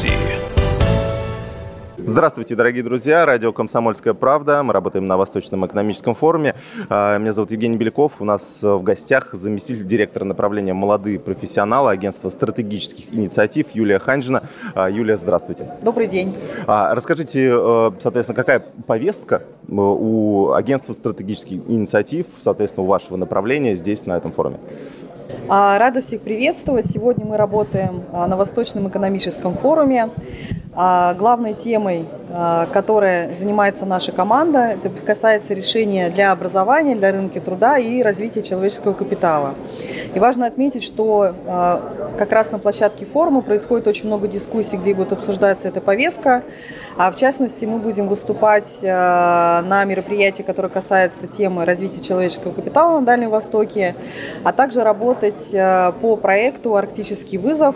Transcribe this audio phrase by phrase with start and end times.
[0.00, 0.16] студии.
[1.98, 3.26] Здравствуйте, дорогие друзья.
[3.26, 4.62] Радио «Комсомольская правда».
[4.62, 6.54] Мы работаем на Восточном экономическом форуме.
[6.88, 8.12] А, меня зовут Евгений Беляков.
[8.20, 14.44] У нас в гостях заместитель директора направления «Молодые профессионалы» агентства стратегических инициатив Юлия Ханжина.
[14.74, 15.70] А, Юлия, здравствуйте.
[15.82, 16.34] Добрый день.
[16.66, 23.76] А, расскажите, э, соответственно, какая повестка э, у агентства стратегических инициатив, соответственно, у вашего направления
[23.76, 24.58] здесь, на этом форуме?
[25.50, 26.92] Рада всех приветствовать.
[26.92, 30.10] Сегодня мы работаем на Восточном экономическом форуме.
[30.80, 32.06] Главной темой,
[32.72, 38.94] которой занимается наша команда, это касается решения для образования, для рынка труда и развития человеческого
[38.94, 39.56] капитала.
[40.14, 41.34] И важно отметить, что
[42.16, 46.44] как раз на площадке форума происходит очень много дискуссий, где будет обсуждаться эта повестка.
[46.96, 53.06] А в частности, мы будем выступать на мероприятии, которое касается темы развития человеческого капитала на
[53.06, 53.94] Дальнем Востоке,
[54.44, 55.50] а также работать
[56.00, 57.74] по проекту «Арктический вызов».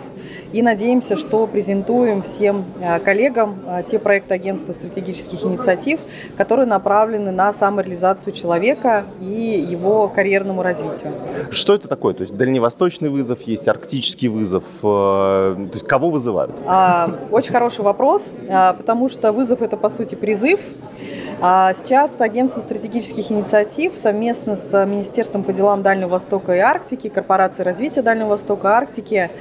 [0.55, 5.99] И надеемся, что презентуем всем Э, коллегам э, те проекты агентства стратегических инициатив,
[6.37, 11.11] которые направлены на самореализацию человека и его карьерному развитию.
[11.51, 12.13] Что это такое?
[12.13, 14.63] То есть дальневосточный вызов, есть арктический вызов.
[14.83, 16.51] Э, то есть кого вызывают?
[16.65, 18.35] А, очень хороший вопрос,
[18.77, 20.59] потому что вызов это по сути призыв.
[21.41, 27.65] А сейчас агентство стратегических инициатив совместно с Министерством по делам Дальнего Востока и Арктики, Корпорацией
[27.65, 29.31] развития Дальнего Востока и Арктики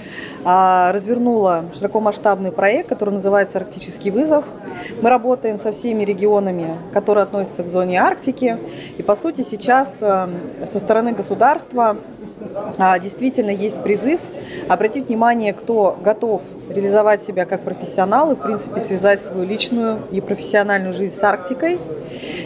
[0.45, 4.45] а, развернуло широкомасштабный проект, который называется «Арктический вызов».
[5.01, 8.59] Мы работаем со всеми регионами, которые относятся к зоне Арктики.
[8.99, 10.29] И, по сути, сейчас э,
[10.71, 12.24] со стороны государства а,
[13.01, 14.21] действительно есть призыв
[14.69, 20.21] обратить внимание, кто готов реализовать себя как профессионал и, в принципе, связать свою личную и
[20.21, 21.79] профессиональную жизнь с Арктикой.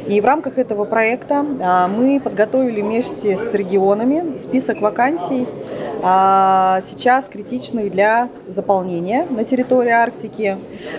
[0.06, 5.47] И в рамках этого проекта а, мы подготовили вместе с регионами список вакансий,
[6.03, 10.56] а, сейчас критичных для заполнения на территории Арктики.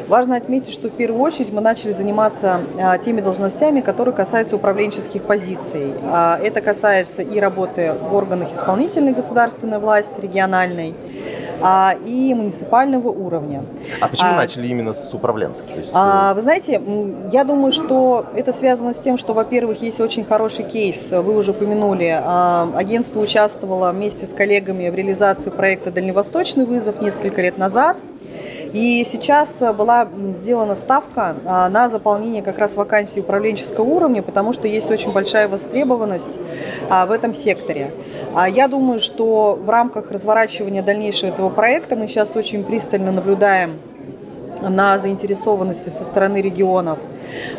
[0.07, 5.23] Важно отметить, что в первую очередь мы начали заниматься а, теми должностями, которые касаются управленческих
[5.23, 5.93] позиций.
[6.43, 8.53] Это касается и работы в органах
[8.99, 10.93] исполнительной государственной власти, региональной,
[11.61, 13.63] а, и муниципального уровня.
[13.99, 15.65] А почему а, начали именно с управленцев?
[15.65, 15.89] То есть...
[15.93, 16.81] а, э, вы знаете,
[17.33, 21.51] я думаю, что это связано с тем, что, во-первых, есть очень хороший кейс, вы уже
[21.51, 27.97] упомянули, а, агентство участвовало вместе с коллегами в реализации проекта «Дальневосточный вызов» несколько лет назад–
[28.73, 34.53] и сейчас э, была сделана ставка а, на заполнение как раз вакансий управленческого уровня, потому
[34.53, 36.39] что есть очень большая востребованность
[36.89, 37.91] а, в этом секторе.
[38.35, 43.79] А я думаю, что в рамках разворачивания дальнейшего этого проекта мы сейчас очень пристально наблюдаем
[44.61, 46.99] на заинтересованности со стороны регионов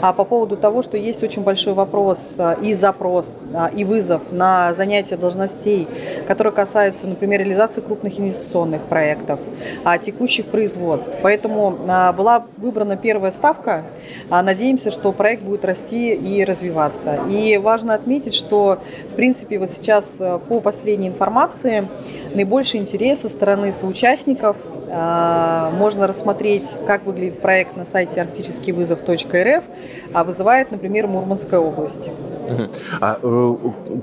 [0.01, 4.33] а по поводу того, что есть очень большой вопрос а, и запрос, а, и вызов
[4.33, 5.89] на занятия должностей,
[6.27, 9.41] которые касаются, например, реализации крупных инвестиционных проектов,
[9.85, 11.17] а, текущих производств.
[11.23, 13.85] Поэтому была выбрана первая ставка.
[14.31, 17.21] Надеемся, что проект будет расти и развиваться.
[17.29, 18.79] И важно отметить, что,
[19.13, 20.07] в принципе, вот сейчас
[20.49, 21.89] по последней информации
[22.35, 24.57] наибольший интерес со стороны соучастников–
[24.91, 29.65] можно рассмотреть, как выглядит проект на сайте арктическийвызов.рф,
[30.13, 32.11] а вызывает, например, Мурманская область.
[33.01, 33.55] А э,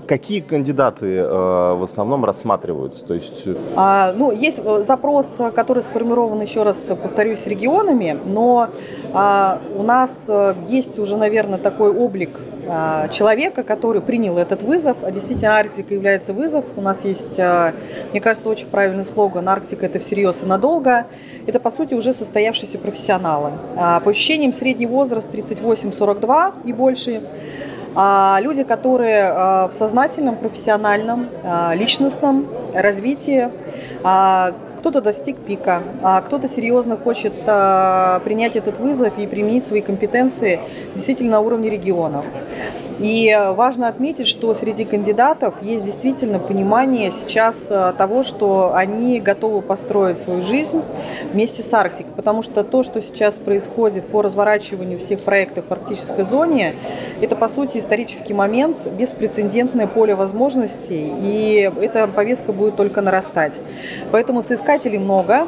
[0.08, 3.06] какие кандидаты э, в основном рассматриваются?
[3.06, 3.44] То есть...
[3.46, 8.70] Э, а, ну, есть запрос, который сформирован, еще раз повторюсь, регионами, но
[9.14, 10.12] а, у нас
[10.68, 12.57] есть уже, наверное, такой облик а,
[13.12, 14.98] человека, который принял этот вызов.
[15.02, 16.66] А действительно, Арктика является вызов.
[16.76, 17.74] У нас есть, а,
[18.12, 21.08] мне кажется, очень правильный слоган «Арктика– это всерьез и надолго».
[21.46, 23.52] Это, по сути, уже состоявшиеся профессионалы.
[23.76, 27.22] По ощущениям, средний возраст 38-42 и больше.
[27.96, 31.30] Люди, которые в сознательном, профессиональном,
[31.74, 33.50] личностном развитии,
[34.88, 40.62] кто-то достиг пика, а кто-то серьезно хочет а, принять этот вызов и применить свои компетенции
[40.96, 42.24] действительно на уровне регионов.
[43.00, 49.62] И важно отметить, что среди кандидатов есть действительно понимание сейчас э, того, что они готовы
[49.62, 50.82] построить свою жизнь
[51.32, 52.14] вместе с Арктикой.
[52.16, 56.76] Потому что то, что сейчас происходит по разворачиванию всех проектов в арктической зоне,
[57.22, 63.60] это, по сути, исторический момент, беспрецедентное поле возможностей, и эта повестка будет только нарастать.
[64.12, 65.48] Поэтому соискателей много,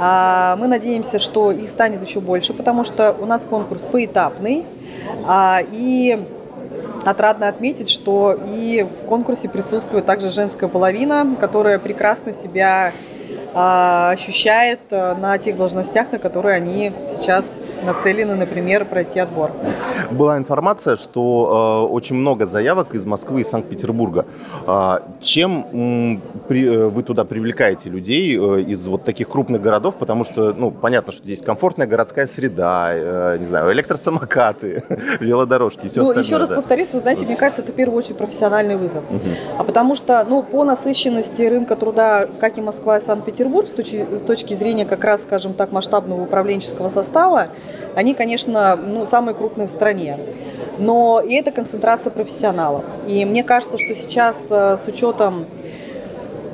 [0.00, 4.64] а, мы надеемся, что их станет еще больше, потому что у нас конкурс поэтапный.
[5.26, 6.24] А, и
[7.08, 12.92] Отрадно отметить, что и в конкурсе присутствует также женская половина, которая прекрасно себя
[13.54, 19.52] ощущает а, на тех должностях, на которые они сейчас нацелены, например, пройти отбор.
[20.10, 24.26] Была информация, что э, очень много заявок из Москвы и Санкт-Петербурга.
[24.66, 29.96] Э, чем э, вы туда привлекаете людей э, из вот таких крупных городов?
[29.96, 34.84] Потому что, ну, понятно, что здесь комфортная городская среда, э, не знаю, электросамокаты,
[35.20, 36.24] велодорожки и все ну, остальное.
[36.24, 36.56] Еще раз да.
[36.56, 39.04] повторюсь, вы знаете, мне кажется, это в первую очередь профессиональный вызов.
[39.58, 44.06] А потому что, ну, по насыщенности рынка труда, как и Москва и Санкт-Петербург, с точки,
[44.14, 47.48] с точки зрения как раз, скажем так, масштабного управленческого состава,
[47.94, 50.18] они, конечно, ну, самые крупные в стране.
[50.78, 52.84] Но и это концентрация профессионалов.
[53.06, 55.46] И мне кажется, что сейчас э, с учетом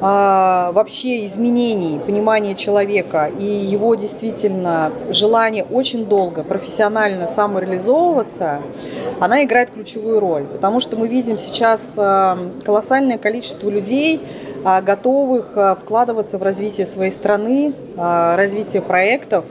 [0.07, 8.61] а, вообще изменений, понимания человека и его действительно желание очень долго профессионально самореализовываться,
[9.19, 10.45] она играет ключевую роль.
[10.45, 12.37] Потому что мы видим сейчас а,
[12.67, 14.21] колоссальное количество людей,
[14.63, 19.47] а, готовых а, вкладываться в развитие своей страны, развитие проектов.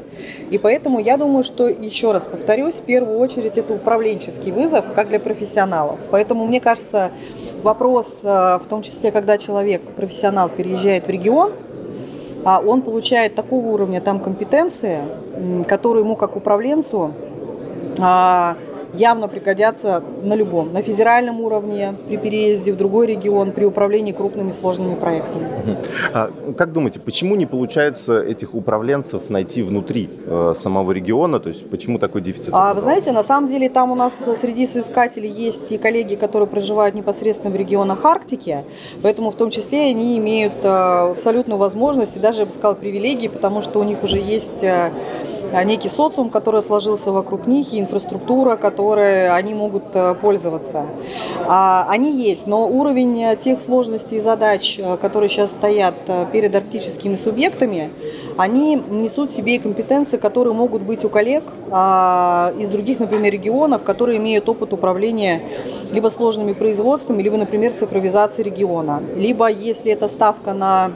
[0.51, 5.09] И поэтому я думаю, что, еще раз повторюсь, в первую очередь это управленческий вызов, как
[5.09, 5.97] для профессионалов.
[6.11, 7.09] Поэтому, мне кажется,
[7.63, 11.51] вопрос, в том числе, когда человек, профессионал, переезжает в регион,
[12.45, 14.99] он получает такого уровня там компетенции,
[15.67, 17.11] которые ему как управленцу
[18.93, 24.51] явно пригодятся на любом, на федеральном уровне, при переезде в другой регион, при управлении крупными
[24.51, 25.47] сложными проектами.
[26.13, 31.39] А, как думаете, почему не получается этих управленцев найти внутри э, самого региона?
[31.39, 32.49] То есть почему такой дефицит?
[32.53, 36.47] А, вы знаете, на самом деле там у нас среди соискателей есть и коллеги, которые
[36.47, 38.63] проживают непосредственно в регионах Арктики,
[39.01, 43.27] поэтому в том числе они имеют э, абсолютную возможность и даже, я бы сказала, привилегии,
[43.27, 44.91] потому что у них уже есть э,
[45.63, 50.87] некий социум, который сложился вокруг них, и инфраструктура, которой они могут э, пользоваться.
[51.47, 56.55] А, они есть, но уровень тех сложностей и задач, э, которые сейчас стоят э, перед
[56.55, 57.91] арктическими субъектами,
[58.37, 63.83] они несут в себе компетенции, которые могут быть у коллег а, из других, например, регионов,
[63.83, 65.41] которые имеют опыт управления
[65.91, 69.03] либо сложными производствами, либо, например, цифровизацией региона.
[69.15, 70.91] Либо, если это ставка на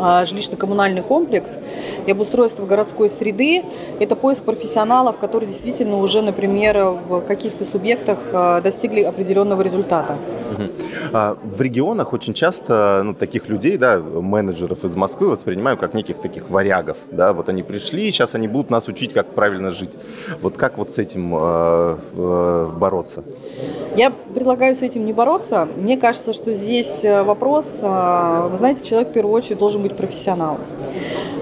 [0.00, 1.56] жилищно-коммунальный комплекс,
[2.06, 3.62] и обустройство городской среды–
[4.00, 10.16] это поиск профессионалов, которые действительно уже, например, в каких-то субъектах э, достигли определенного результата.
[11.12, 16.18] А, в регионах очень часто ну, таких людей, да, менеджеров из Москвы воспринимают как неких
[16.18, 16.96] таких варягов.
[17.10, 17.32] Да?
[17.32, 19.92] Вот они пришли, сейчас они будут нас учить, как правильно жить.
[20.40, 23.24] Вот как вот с этим э, э, бороться?
[23.96, 25.68] Я предлагаю с этим не бороться.
[25.76, 29.89] Мне кажется, что здесь э, вопрос, э, вы знаете, человек в первую очередь должен быть
[29.96, 30.60] профессионалом.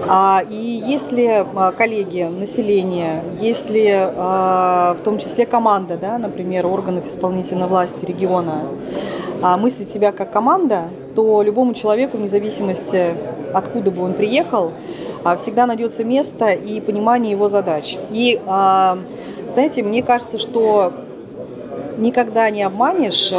[0.07, 7.05] А, и если а, коллеги, население, если а, в том числе команда, да, например, органов
[7.05, 8.63] исполнительной власти региона,
[9.57, 13.13] мыслить себя как команда, то любому человеку, вне зависимости,
[13.53, 14.73] откуда бы он приехал,
[15.37, 17.97] всегда найдется место и понимание его задач.
[18.09, 20.91] И, знаете, мне кажется, что
[21.97, 23.31] никогда не обманешь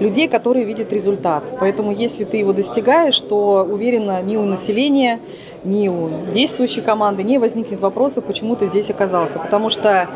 [0.00, 1.44] людей, которые видят результат.
[1.60, 5.20] Поэтому если ты его достигаешь, то уверенно ни у населения,
[5.62, 9.38] ни у действующей команды не возникнет вопроса, почему ты здесь оказался.
[9.38, 10.08] Потому что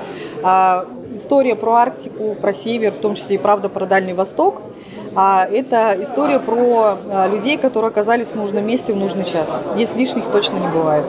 [0.43, 4.63] а, история про Арктику, про Север, в том числе и правда про Дальний Восток–
[5.17, 9.63] а это история про а, людей, которые оказались в нужном месте в нужный час.
[9.75, 11.05] Здесь лишних точно не бывает.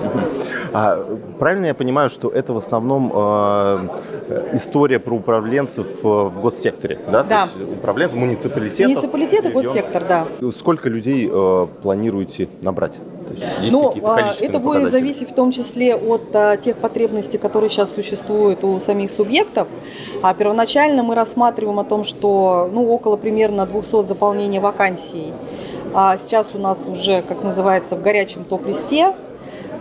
[0.74, 1.06] А,
[1.40, 3.88] правильно я понимаю, что это в основном э,
[4.54, 7.24] история про управленцев э, в госсекторе, да?
[7.24, 7.48] Да.
[7.48, 8.96] То есть управленцев муниципалитетов.
[8.96, 10.28] Муниципалитет и госсектор, да.
[10.56, 13.00] Сколько людей э, планируете набрать?
[13.33, 17.94] Есть ну, а, это будет зависеть в том числе от а, тех потребностей, которые сейчас
[17.94, 19.67] существуют у самих субъектов.
[20.21, 25.33] А первоначально мы рассматриваем о том, что ну, около примерно 200 заполнения вакансий.
[25.94, 29.13] А сейчас у нас уже, как называется, в горячем топ-листе.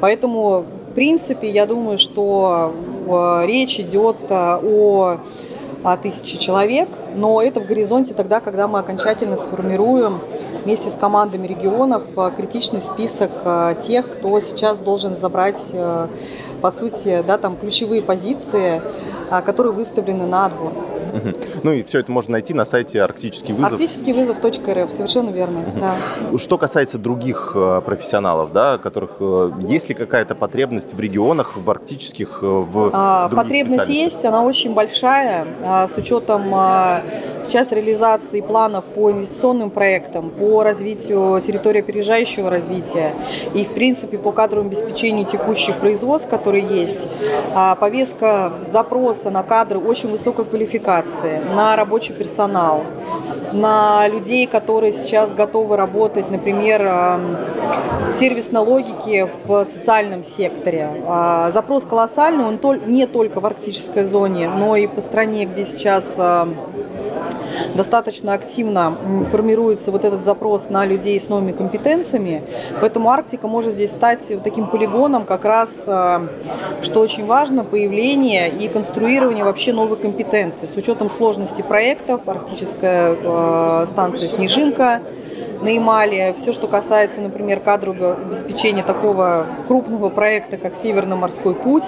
[0.01, 2.73] Поэтому, в принципе, я думаю, что
[3.09, 9.37] а, речь идет а, о тысячи человек, но это в горизонте тогда, когда мы окончательно
[9.37, 10.21] сформируем
[10.65, 16.09] вместе с командами регионов э, критичный список э, тех, кто сейчас должен забрать, э,
[16.61, 18.81] по сути, да, там ключевые позиции,
[19.45, 20.73] которые выставлены на отбор.
[21.63, 23.73] Ну и все это можно найти на сайте арктический вызов.
[23.73, 25.65] Арктический вызов.рф, совершенно верно.
[25.81, 26.39] Да.
[26.39, 31.71] Что касается других э, профессионалов, да, которых э, есть ли какая-то потребность в регионах, в
[31.71, 37.03] арктических, э, в а, Потребность есть, она очень большая, а, с учетом а,
[37.47, 43.15] сейчас реализации планов по инвестиционным проектам, по развитию территории опережающего развития
[43.55, 47.07] и, в принципе, по кадровому обеспечению текущих производств, которые есть.
[47.55, 52.85] А, повестка запроса на кадры очень высокой квалификации квалификации, на рабочий персонал,
[53.53, 61.03] на людей, которые сейчас готовы работать, например, в сервисной логике в социальном секторе.
[61.07, 66.19] А, запрос колоссальный, он не только в арктической зоне, но и по стране, где сейчас
[67.75, 68.97] достаточно активно
[69.31, 72.43] формируется вот этот запрос на людей с новыми компетенциями.
[72.81, 76.27] Поэтому Арктика может здесь стать таким полигоном как раз, э,
[76.83, 80.69] что очень важно, появление и конструирование вообще новых компетенций.
[80.73, 85.01] С учетом сложности проектов, арктическая э, станция «Снежинка»,
[85.65, 91.85] на Ямале, все, что касается, например, кадрового обеспечения такого крупного проекта, как Северно-морской путь,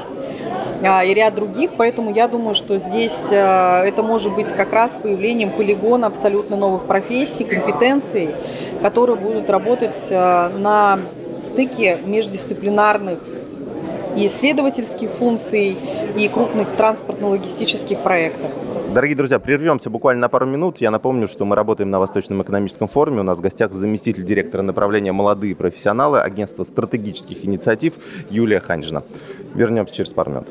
[0.83, 4.97] а, и ряд других, поэтому я думаю, что здесь а, это может быть как раз
[5.01, 8.31] появлением полигона абсолютно новых профессий, компетенций,
[8.81, 10.99] которые будут работать а, на
[11.43, 13.19] стыке междисциплинарных
[14.17, 15.77] и исследовательских функций,
[16.17, 18.51] и крупных транспортно-логистических проектов.
[18.95, 20.79] Дорогие друзья, прервемся буквально на пару минут.
[20.79, 23.21] Я напомню, что мы работаем на Восточном экономическом форуме.
[23.21, 27.95] У нас в гостях заместитель директора направления «Молодые профессионалы» агентства стратегических инициатив
[28.31, 29.03] Юлия Ханжина.
[29.55, 30.47] Вернемся через пару минут.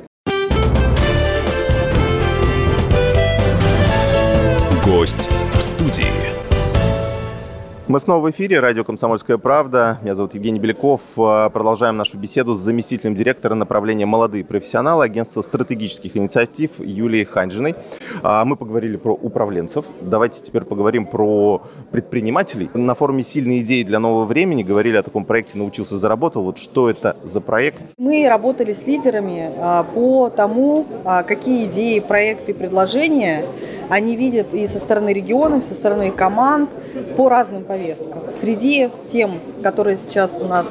[4.85, 6.14] Гость в студии.
[7.87, 9.99] Мы снова в эфире, радио «Комсомольская правда».
[10.01, 11.01] Меня зовут Евгений Беляков.
[11.17, 17.75] А, продолжаем нашу беседу с заместителем директора направления «Молодые профессионалы» агентства стратегических инициатив Юлией Ханжиной.
[18.23, 19.85] А, мы поговорили про управленцев.
[20.01, 21.61] Давайте теперь поговорим про
[21.91, 22.71] предпринимателей.
[22.73, 26.43] На форуме «Сильные идеи для нового времени» говорили о таком проекте «Научился, заработал».
[26.43, 27.83] Вот что это за проект?
[27.99, 30.87] Мы работали с лидерами а, по тому,
[31.27, 33.45] какие идеи, проекты, предложения
[33.89, 36.69] они видят и со стороны регионов, со стороны команд
[37.17, 38.23] по разным повесткам.
[38.31, 40.67] Среди тем, которые сейчас у нас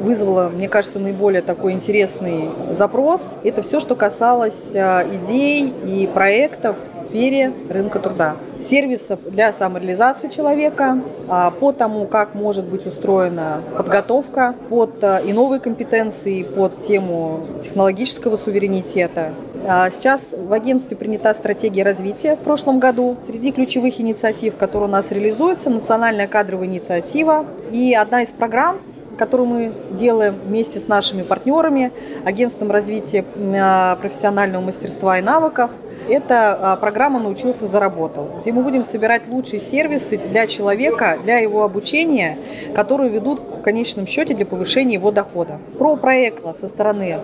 [0.00, 6.76] вызвало, мне кажется, наиболее такой интересный запрос, это все, что касалось а, идей и проектов
[6.82, 8.36] в сфере рынка труда.
[8.58, 15.32] Сервисов для самореализации человека, а, по тому, как может быть устроена подготовка под а, и
[15.32, 19.32] новые компетенции, под тему технологического суверенитета.
[19.62, 23.16] Сейчас в агентстве принята стратегия развития в прошлом году.
[23.28, 27.46] Среди ключевых инициатив, которые у нас реализуются, национальная кадровая инициатива.
[27.70, 28.78] И одна из программ
[29.16, 31.92] которую мы делаем вместе с нашими партнерами,
[32.24, 35.70] агентством развития а, профессионального мастерства и навыков.
[36.08, 41.62] Это а, программа «Научился, заработал», где мы будем собирать лучшие сервисы для человека, для его
[41.62, 42.38] обучения,
[42.74, 45.58] которые ведут в конечном счете для повышения его дохода.
[45.78, 47.20] Про проект со стороны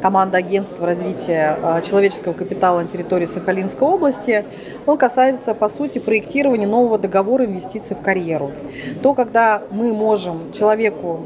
[0.00, 4.44] команда агентства развития а, человеческого капитала на территории Сахалинской области,
[4.86, 8.52] он касается, по сути, проектирования нового договора инвестиций в карьеру.
[9.02, 11.20] То, когда мы можем человеку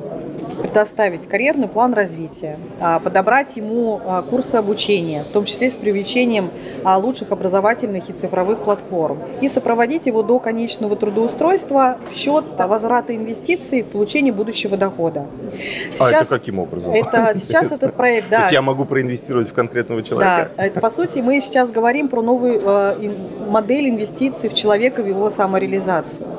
[0.55, 6.51] предоставить карьерный план развития, а, подобрать ему а, курсы обучения, в том числе с привлечением
[6.85, 13.15] а, лучших образовательных и цифровых платформ, и сопроводить его до конечного трудоустройства в счет возврата
[13.15, 15.27] инвестиций в получение будущего дохода.
[15.93, 16.93] Сейчас, а это каким образом?
[16.93, 18.37] Это, сейчас этот проект, да.
[18.37, 20.51] То есть я могу проинвестировать в конкретного человека?
[20.57, 23.11] Да, это, по сути, мы сейчас говорим про новую э,
[23.49, 26.34] модель инвестиций в человека, в его самореализацию.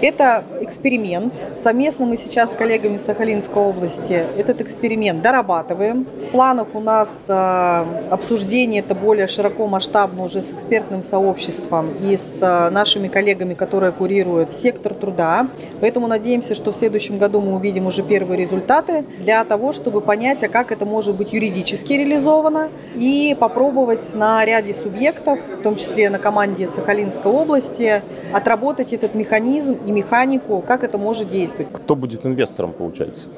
[0.00, 1.32] Это эксперимент.
[1.62, 6.04] Совместно мы сейчас с коллегами Сахалинской области этот эксперимент дорабатываем.
[6.04, 12.16] В планах у нас э, обсуждение это более широко масштабно уже с экспертным сообществом и
[12.16, 15.48] с э, нашими коллегами, которые курируют сектор труда.
[15.80, 20.42] Поэтому надеемся, что в следующем году мы увидим уже первые результаты для того, чтобы понять,
[20.44, 26.10] а как это может быть юридически реализовано и попробовать на ряде субъектов, в том числе
[26.10, 31.72] на команде Сахалинской области, отработать этот механизм и механику, как это может действовать.
[31.72, 33.28] Кто будет инвестором, получается?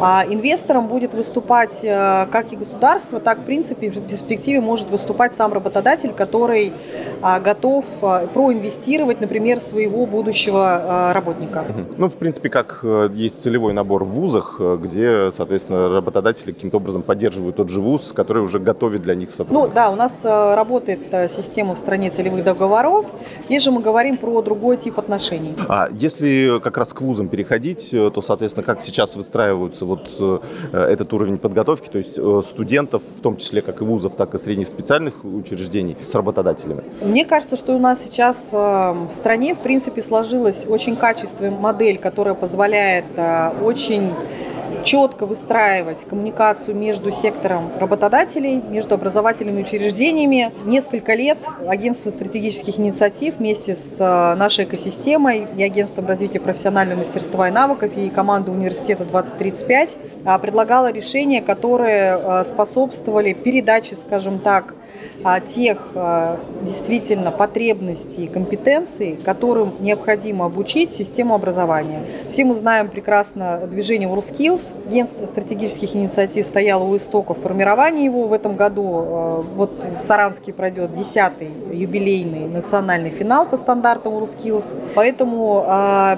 [0.00, 5.34] А инвестором будет выступать э, как и государство, так, в принципе, в перспективе может выступать
[5.34, 6.72] сам работодатель, который
[7.22, 11.64] а, готов а, проинвестировать, например, своего будущего а, работника.
[11.96, 16.76] Ну, в принципе, как э, есть целевой набор в вузах, э, где, соответственно, работодатели каким-то
[16.76, 19.68] образом поддерживают тот же вуз, который уже готовит для них сотрудников.
[19.68, 23.06] Ну, да, у нас работает система в стране целевых договоров.
[23.46, 25.45] Здесь же мы говорим про другой тип отношений.
[25.68, 31.38] А если как раз к вузам переходить, то, соответственно, как сейчас выстраиваются вот этот уровень
[31.38, 35.96] подготовки, то есть студентов, в том числе как и вузов, так и средних специальных учреждений
[36.02, 36.82] с работодателями?
[37.02, 41.98] Мне кажется, что у нас сейчас э, в стране, в принципе, сложилась очень качественная модель,
[41.98, 44.12] которая позволяет э, очень
[44.84, 50.52] четко выстраивать коммуникацию между сектором работодателей, между образовательными учреждениями.
[50.64, 57.48] Несколько лет агентство стратегических инициатив вместе с э, нашей экосистемой и агентством развития профессионального мастерства
[57.48, 59.96] и навыков и командой университета 2035
[60.40, 64.85] предлагало решения, которые способствовали передаче, скажем так, а,
[65.40, 72.02] тех а, действительно потребностей и компетенций, которым необходимо обучить систему образования.
[72.28, 74.88] Все мы знаем прекрасно движение WorldSkills.
[74.88, 78.84] Агентство стратегических инициатив стояло у истоков формирования его в этом году.
[78.86, 84.64] А, вот в Саранске пройдет 10-й юбилейный национальный финал по стандартам WorldSkills.
[84.94, 85.64] Поэтому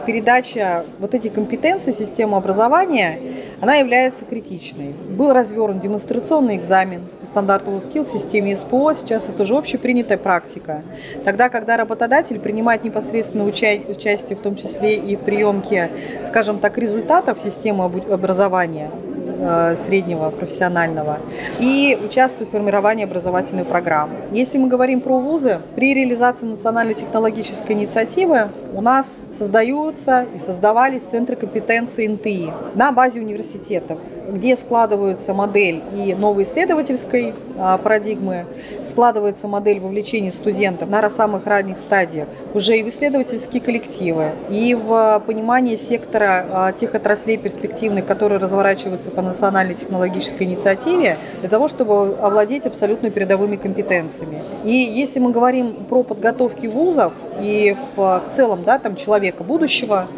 [0.06, 3.18] передача вот этих компетенций системы образования,
[3.60, 4.94] она является критичной.
[5.10, 10.82] Был развернут демонстрационный экзамен по стандарту WorldSkills в системе СПО сейчас это уже общепринятая практика.
[11.24, 15.90] Тогда, когда работодатель принимает непосредственное уча- участие, в том числе и в приемке,
[16.28, 18.90] скажем так, результатов системы образования,
[19.38, 21.18] э, среднего профессионального
[21.58, 24.14] и участвует в формировании образовательной программы.
[24.32, 29.06] Если мы говорим про вузы, при реализации национальной технологической инициативы у нас
[29.36, 33.98] создаются и создавались центры компетенции НТИ на базе университетов
[34.28, 38.44] где складываются модель и новой исследовательской а, парадигмы,
[38.84, 45.22] складывается модель вовлечения студентов на самых ранних стадиях, уже и в исследовательские коллективы, и в
[45.26, 52.16] понимание сектора а, тех отраслей перспективных, которые разворачиваются по национальной технологической инициативе, для того, чтобы
[52.20, 54.42] овладеть абсолютно передовыми компетенциями.
[54.64, 60.08] И если мы говорим про подготовки вузов и в, в целом да, там, человека будущего,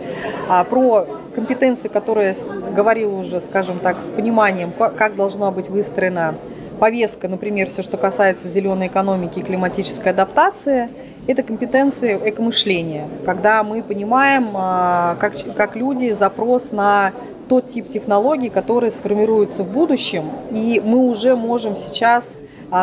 [0.48, 2.34] а, про компетенции, которые
[2.74, 6.34] говорил уже, скажем так, с пониманием, как должна быть выстроена
[6.80, 10.88] повестка, например, все, что касается зеленой экономики и климатической адаптации,
[11.28, 17.12] это компетенции экомышления, когда мы понимаем, а, как, как люди, запрос на
[17.48, 22.26] тот тип технологий, которые сформируются в будущем, и мы уже можем сейчас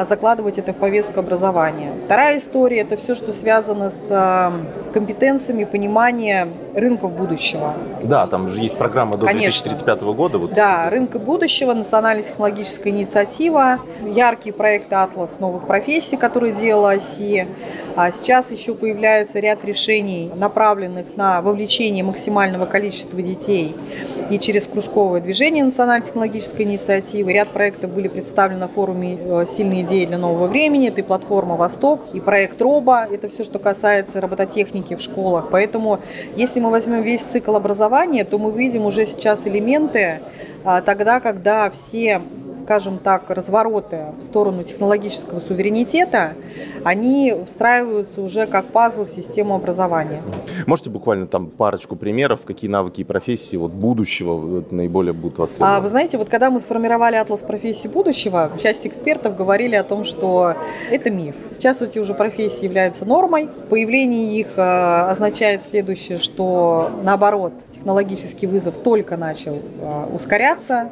[0.06, 1.94] закладывать это в повестку образования.
[2.06, 4.54] Вторая история– это все, что связано с а,
[4.94, 7.74] компетенциями понимания рынков будущего.
[8.04, 9.64] Да, там же есть программа до Конечно.
[9.64, 10.38] 2035 года.
[10.38, 10.54] Вот.
[10.54, 17.48] Да, рынка будущего, национальная технологическая инициатива, яркий проект «Атлас новых профессий», который делала ОСИ.
[17.96, 23.76] А сейчас еще появляется ряд решений, направленных на вовлечение максимального количества детей
[24.30, 27.34] и через кружковое движение национальной технологической инициативы.
[27.34, 30.90] Ряд проектов были представлены на форуме э, «Сильные идеи для нового времени».
[30.90, 33.08] Это и платформа «Восток», и проект «Роба».
[33.12, 35.48] Это все, что касается робототехники в школах.
[35.52, 36.00] Поэтому,
[36.36, 40.22] если мы возьмем весь цикл образования, то мы видим уже сейчас элементы
[40.86, 42.22] тогда, когда все
[42.54, 46.34] скажем так, развороты в сторону технологического суверенитета,
[46.84, 50.22] они встраиваются уже как пазлы в систему образования.
[50.66, 55.78] Можете буквально там парочку примеров, какие навыки и профессии вот будущего наиболее будут востребованы?
[55.78, 60.04] А, вы знаете, вот когда мы сформировали атлас профессий будущего, часть экспертов говорили о том,
[60.04, 60.56] что
[60.90, 61.36] это миф.
[61.52, 63.50] Сейчас эти уже профессии являются нормой.
[63.70, 67.54] Появление их э, означает следующее, что наоборот,
[67.88, 70.90] технологический вызов только начал э, ускоряться.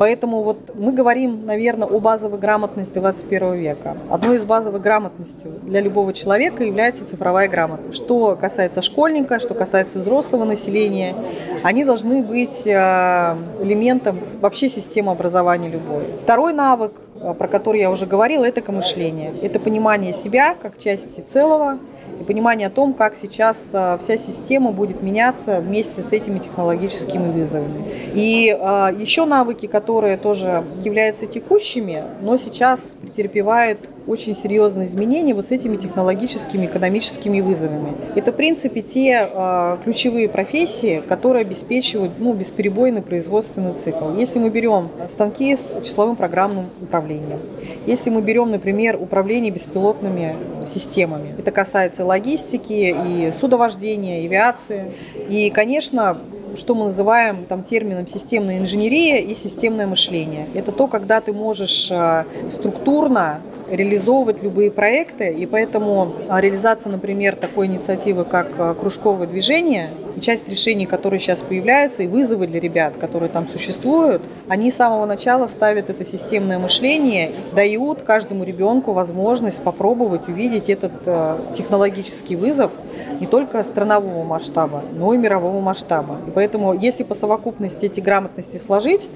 [0.00, 3.96] Поэтому вот мы говорим, наверное, о базовой грамотности 21 века.
[4.10, 7.94] Одной из базовых грамотностей для любого человека является цифровая грамотность.
[8.02, 11.14] Что касается школьника, что касается взрослого населения,
[11.62, 16.02] они должны быть э, элементом вообще системы образования любой.
[16.24, 19.32] Второй навык, э, про который я уже говорила, это мышление.
[19.40, 21.78] Это понимание себя как части целого,
[22.20, 27.30] и понимание о том, как сейчас э, вся система будет меняться вместе с этими технологическими
[27.30, 27.84] вызовами.
[28.14, 35.48] И э, еще навыки, которые тоже являются текущими, но сейчас претерпевают очень серьезные изменения вот
[35.48, 37.92] с этими технологическими, экономическими вызовами.
[38.14, 44.14] Это, в принципе, те э, ключевые профессии, которые обеспечивают ну, бесперебойный производственный цикл.
[44.16, 47.38] Если мы берем станки с числовым программным управлением,
[47.86, 54.92] если мы берем, например, управление беспилотными системами, это касается логистики и судовождения, авиации.
[55.28, 56.18] И, конечно,
[56.56, 60.46] что мы называем там термином системная инженерия и системное мышление.
[60.54, 67.36] Это то, когда ты можешь э, структурно реализовывать любые проекты, и поэтому а, реализация, например,
[67.36, 72.60] такой инициативы, как а, кружковое движение, и часть решений, которые сейчас появляются, и вызовы для
[72.60, 78.92] ребят, которые там существуют, они с самого начала ставят это системное мышление, дают каждому ребенку
[78.92, 82.72] возможность попробовать увидеть этот а, технологический вызов
[83.20, 86.18] не только странового масштаба, но и мирового масштаба.
[86.26, 89.08] И поэтому, если по совокупности эти грамотности сложить,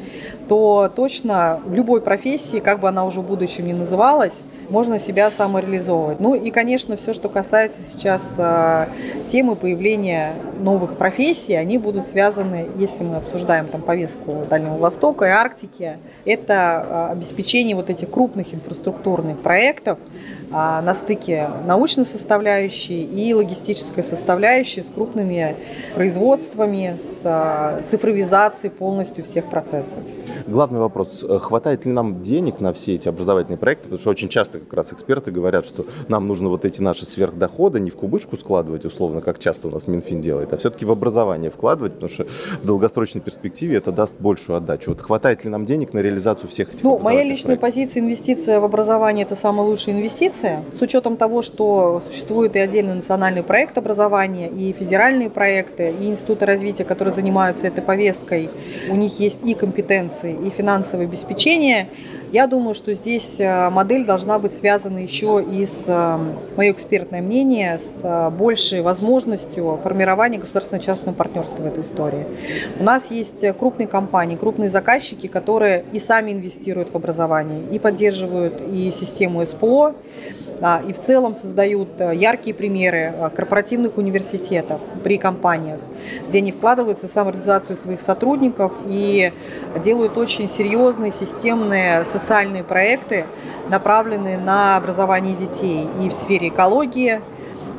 [0.48, 5.30] то точно в любой профессии, как бы она уже в будущем ни называлась, можно себя
[5.30, 6.20] самореализовывать.
[6.20, 8.88] Ну и, конечно, все, что касается сейчас э,
[9.28, 15.28] темы появления новых профессий, они будут связаны, если мы обсуждаем там повестку Дальнего Востока и
[15.28, 19.98] Арктики, это э, обеспечение вот этих крупных инфраструктурных проектов,
[20.54, 25.56] а, на стыке научной составляющей и логистической составляющей с крупными
[25.94, 30.00] производствами, с а, цифровизацией полностью всех процессов.
[30.46, 33.84] Главный вопрос, э, хватает ли нам денег на все эти образовательные проекты?
[33.84, 37.78] Потому что очень часто как раз эксперты говорят, что нам нужно вот эти наши сверхдоходы
[37.80, 41.50] не в кубышку складывать, условно, как часто у нас Минфин делает, а все-таки в образование
[41.50, 42.26] вкладывать, потому что
[42.60, 44.90] в долгосрочной перспективе это даст большую отдачу.
[44.90, 47.70] Вот хватает ли нам денег на реализацию всех этих Ну, моя личная проектов?
[47.72, 50.64] позиция инвестиция в образование– это самая лучшая инвестиция.
[50.76, 56.46] С учетом того, что существует и отдельный национальный проект образования, и федеральные проекты, и институты
[56.46, 58.50] развития, которые занимаются этой повесткой,
[58.88, 61.88] у них есть и компетенции, и финансовое обеспечение.
[62.32, 66.18] Я думаю, что здесь э, модель должна быть связана еще и с, э,
[66.56, 72.26] мое экспертное мнение, с э, большей возможностью формирования государственно-частного партнерства в этой истории.
[72.80, 78.62] У нас есть крупные компании, крупные заказчики, которые и сами инвестируют в образование, и поддерживают
[78.66, 79.94] и систему СПО,
[80.86, 85.80] и в целом создают яркие примеры корпоративных университетов при компаниях,
[86.28, 89.32] где они вкладываются в самореализацию своих сотрудников и
[89.82, 93.26] делают очень серьезные системные социальные проекты,
[93.68, 97.20] направленные на образование детей и в сфере экологии,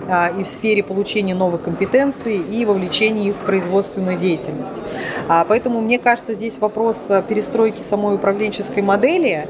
[0.10, 4.82] а, и в сфере получения новых компетенций и вовлечения их в производственную деятельность.
[5.30, 6.98] А, поэтому мне кажется, здесь вопрос
[7.30, 9.48] перестройки самой управленческой модели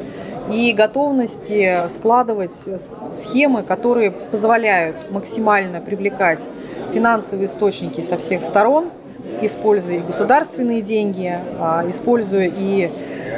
[0.51, 2.67] и готовности складывать
[3.13, 6.47] схемы, которые позволяют максимально привлекать
[6.93, 8.89] финансовые источники со всех сторон,
[9.41, 12.91] используя и государственные деньги, а, используя и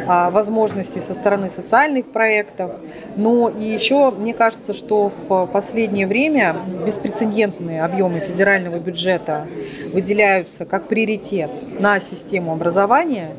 [0.07, 2.71] а, возможности со стороны социальных проектов.
[3.15, 9.47] Но и еще мне кажется, что в последнее время беспрецедентные объемы федерального бюджета
[9.93, 13.31] выделяются как приоритет на систему образования.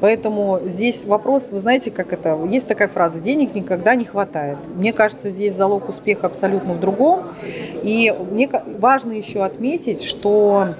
[0.00, 4.58] Поэтому здесь вопрос, вы знаете, как это, есть такая фраза, денег никогда не хватает.
[4.74, 7.28] Мне кажется, здесь залог успеха абсолютно в другом.
[7.82, 10.74] И мне важно еще отметить, что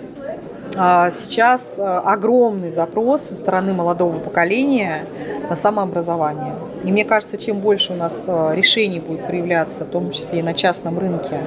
[0.77, 5.07] а, сейчас а, огромный запрос со стороны молодого поколения
[5.49, 6.55] на самообразование.
[6.85, 10.43] И мне кажется, чем больше у нас а, решений будет проявляться, в том числе и
[10.43, 11.39] на частном рынке,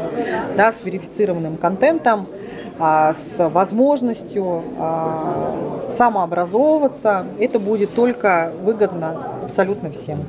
[0.55, 2.27] да, с верифицированным контентом,
[2.79, 4.63] с возможностью
[5.89, 10.19] самообразовываться, это будет только выгодно абсолютно всем.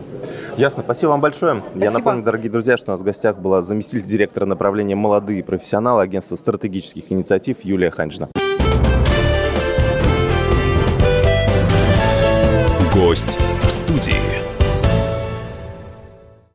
[0.57, 0.83] Ясно.
[0.83, 1.61] Спасибо вам большое.
[1.61, 1.85] Спасибо.
[1.85, 6.03] Я напомню, дорогие друзья, что у нас в гостях была заместитель директора направления «Молодые профессионалы»
[6.03, 8.29] агентства стратегических инициатив Юлия Ханжина.
[12.95, 14.38] Гость в студии.